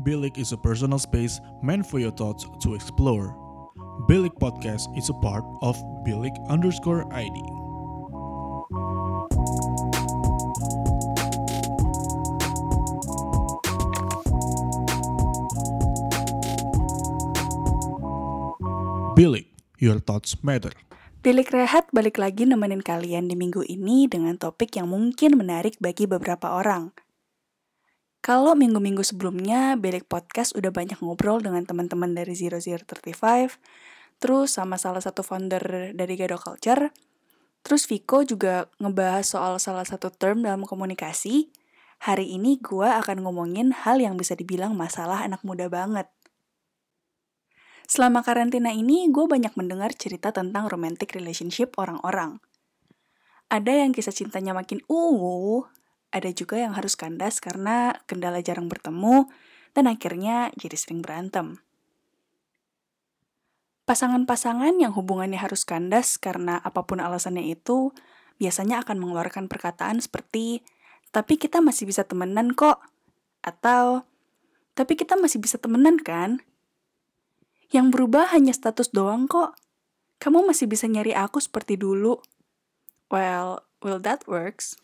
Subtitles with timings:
[0.00, 3.36] Bilik is a personal space meant for your thoughts to explore.
[4.08, 5.76] Bilik Podcast is a part of
[6.08, 7.36] Bilik underscore ID.
[19.20, 19.52] Bilik,
[19.84, 20.72] your thoughts matter.
[21.20, 26.08] Bilik Rehat balik lagi nemenin kalian di minggu ini dengan topik yang mungkin menarik bagi
[26.08, 26.96] beberapa orang.
[28.20, 33.00] Kalau minggu-minggu sebelumnya, Bilik Podcast udah banyak ngobrol dengan teman-teman dari 0035,
[34.20, 36.92] terus sama salah satu founder dari Gado Culture,
[37.64, 41.48] terus Viko juga ngebahas soal salah satu term dalam komunikasi,
[42.04, 46.04] hari ini gue akan ngomongin hal yang bisa dibilang masalah anak muda banget.
[47.88, 52.36] Selama karantina ini, gue banyak mendengar cerita tentang romantic relationship orang-orang.
[53.48, 55.64] Ada yang kisah cintanya makin uh,
[56.10, 59.30] ada juga yang harus kandas karena kendala jarang bertemu,
[59.74, 61.62] dan akhirnya jadi sering berantem.
[63.86, 67.90] Pasangan-pasangan yang hubungannya harus kandas karena apa pun alasannya itu,
[68.38, 70.62] biasanya akan mengeluarkan perkataan seperti,
[71.10, 72.78] tapi kita masih bisa temenan kok,
[73.42, 74.06] atau,
[74.78, 76.42] tapi kita masih bisa temenan kan?
[77.70, 79.54] Yang berubah hanya status doang kok.
[80.18, 82.18] Kamu masih bisa nyari aku seperti dulu.
[83.08, 84.76] Well, will that works?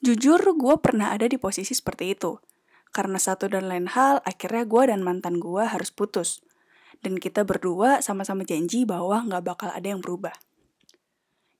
[0.00, 2.40] Jujur, gue pernah ada di posisi seperti itu.
[2.90, 6.40] Karena satu dan lain hal, akhirnya gue dan mantan gue harus putus.
[7.04, 10.32] Dan kita berdua sama-sama janji bahwa nggak bakal ada yang berubah.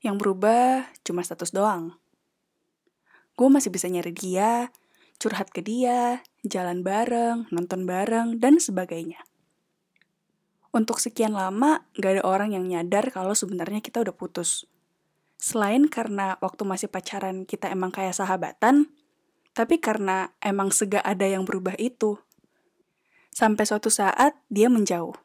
[0.01, 2.01] Yang berubah cuma status doang.
[3.37, 4.73] Gue masih bisa nyari dia,
[5.21, 9.21] curhat ke dia, jalan bareng, nonton bareng, dan sebagainya
[10.71, 14.70] untuk sekian lama gak ada orang yang nyadar kalau sebenarnya kita udah putus.
[15.41, 18.93] Selain karena waktu masih pacaran kita emang kayak sahabatan,
[19.57, 22.21] tapi karena emang sega ada yang berubah itu.
[23.33, 25.17] Sampai suatu saat dia menjauh.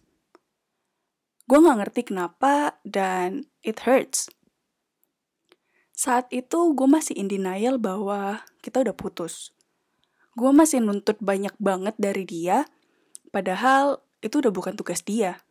[1.46, 4.32] Gue gak ngerti kenapa dan it hurts.
[5.92, 9.52] Saat itu gue masih in denial bahwa kita udah putus.
[10.36, 12.68] Gue masih nuntut banyak banget dari dia,
[13.30, 15.44] padahal itu udah bukan tugas dia.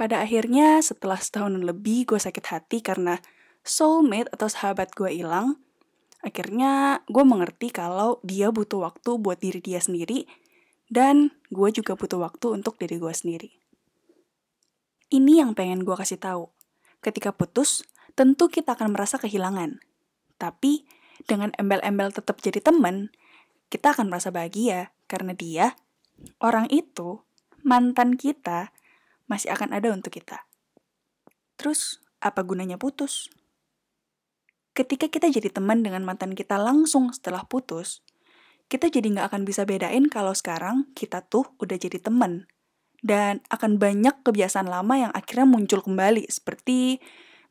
[0.00, 3.20] Pada akhirnya, setelah setahun lebih gue sakit hati karena
[3.60, 5.60] soulmate atau sahabat gue hilang,
[6.24, 10.24] akhirnya gue mengerti kalau dia butuh waktu buat diri dia sendiri,
[10.88, 13.60] dan gue juga butuh waktu untuk diri gue sendiri.
[15.12, 16.48] Ini yang pengen gue kasih tahu.
[17.04, 17.84] Ketika putus,
[18.16, 19.84] tentu kita akan merasa kehilangan.
[20.40, 20.88] Tapi,
[21.28, 23.12] dengan embel-embel tetap jadi temen,
[23.68, 25.76] kita akan merasa bahagia karena dia
[26.40, 27.20] orang itu,
[27.60, 28.72] mantan kita,
[29.30, 30.42] masih akan ada untuk kita.
[31.54, 33.30] Terus, apa gunanya putus?
[34.74, 38.02] Ketika kita jadi teman dengan mantan kita langsung setelah putus,
[38.66, 42.50] kita jadi nggak akan bisa bedain kalau sekarang kita tuh udah jadi teman.
[43.00, 47.00] Dan akan banyak kebiasaan lama yang akhirnya muncul kembali, seperti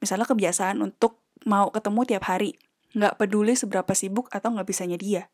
[0.04, 2.60] misalnya kebiasaan untuk mau ketemu tiap hari,
[2.94, 5.32] nggak peduli seberapa sibuk atau nggak bisanya dia.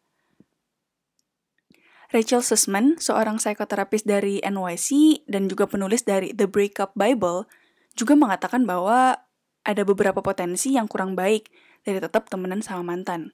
[2.14, 7.50] Rachel Sussman, seorang psikoterapis dari NYC dan juga penulis dari The Breakup Bible,
[7.98, 9.18] juga mengatakan bahwa
[9.66, 11.50] ada beberapa potensi yang kurang baik
[11.82, 13.34] dari tetap temenan sama mantan.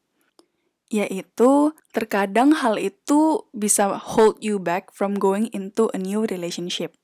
[0.91, 6.95] Yaitu, terkadang hal itu bisa hold you back from going into a new relationship.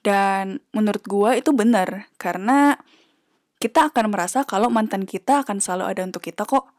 [0.00, 2.80] Dan menurut gue itu benar, karena
[3.58, 6.72] kita akan merasa kalau mantan kita akan selalu ada untuk kita kok.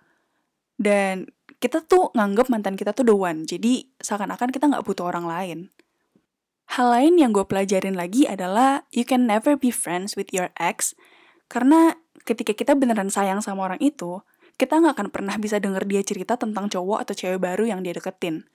[0.79, 1.27] Dan
[1.59, 3.43] kita tuh nganggep mantan kita tuh the one.
[3.43, 5.59] Jadi seakan-akan kita nggak butuh orang lain.
[6.75, 10.95] Hal lain yang gue pelajarin lagi adalah you can never be friends with your ex
[11.49, 14.21] karena ketika kita beneran sayang sama orang itu,
[14.55, 17.97] kita nggak akan pernah bisa denger dia cerita tentang cowok atau cewek baru yang dia
[17.97, 18.45] deketin.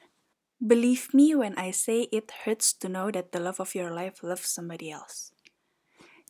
[0.62, 4.22] Believe me when I say it hurts to know that the love of your life
[4.22, 5.34] loves somebody else.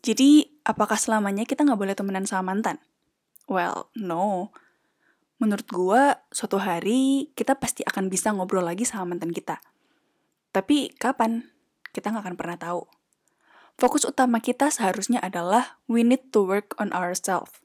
[0.00, 2.80] Jadi, apakah selamanya kita nggak boleh temenan sama mantan?
[3.44, 4.56] Well, no
[5.42, 9.58] menurut gue suatu hari kita pasti akan bisa ngobrol lagi sama mantan kita.
[10.54, 11.50] Tapi kapan?
[11.90, 12.82] Kita nggak akan pernah tahu.
[13.74, 17.58] Fokus utama kita seharusnya adalah we need to work on ourselves.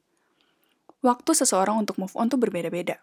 [1.00, 2.98] Waktu seseorang untuk move on tuh berbeda-beda.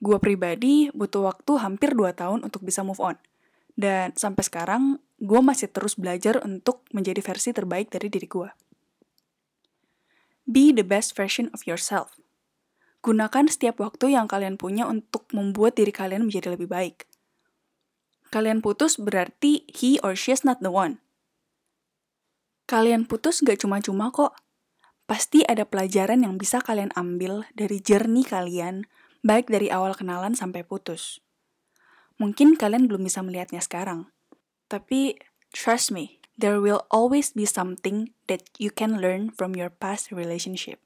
[0.00, 3.20] Gue pribadi butuh waktu hampir 2 tahun untuk bisa move on.
[3.74, 8.50] Dan sampai sekarang, gue masih terus belajar untuk menjadi versi terbaik dari diri gue.
[10.44, 12.18] Be the best version of yourself.
[13.04, 17.04] Gunakan setiap waktu yang kalian punya untuk membuat diri kalian menjadi lebih baik.
[18.32, 21.04] Kalian putus berarti he or she is not the one.
[22.64, 24.32] Kalian putus gak cuma-cuma kok.
[25.04, 28.88] Pasti ada pelajaran yang bisa kalian ambil dari jernih kalian,
[29.20, 31.20] baik dari awal kenalan sampai putus.
[32.16, 34.08] Mungkin kalian belum bisa melihatnya sekarang.
[34.72, 35.20] Tapi,
[35.52, 40.83] trust me, there will always be something that you can learn from your past relationship.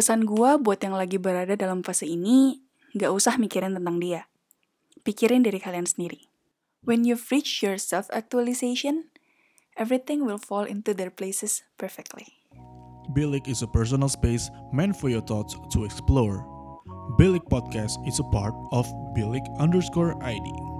[0.00, 2.64] Pesan gua buat yang lagi berada dalam fase ini,
[2.96, 4.32] gak usah mikirin tentang dia.
[5.04, 6.24] Pikirin diri kalian sendiri.
[6.80, 9.12] When you've reached your self-actualization,
[9.76, 12.40] everything will fall into their places perfectly.
[13.12, 16.48] Bilik is a personal space meant for your thoughts to explore.
[17.20, 20.79] Bilik Podcast is a part of Bilik underscore ID.